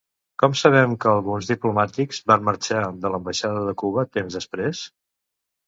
Com 0.43 0.53
sabem 0.61 0.95
que 1.03 1.11
alguns 1.11 1.49
diplomàtics 1.51 2.21
van 2.33 2.47
marxar 2.49 2.81
de 3.05 3.13
l'Ambaixada 3.13 3.63
de 3.71 3.79
Cuba 3.85 4.09
temps 4.19 4.41
després? 4.43 4.85